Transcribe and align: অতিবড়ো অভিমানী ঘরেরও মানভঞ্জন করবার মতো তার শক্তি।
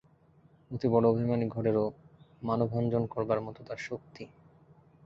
অতিবড়ো 0.71 1.07
অভিমানী 1.09 1.45
ঘরেরও 1.47 1.85
মানভঞ্জন 2.41 3.03
করবার 3.05 3.39
মতো 3.41 3.59
তার 3.63 3.79
শক্তি। 3.79 4.23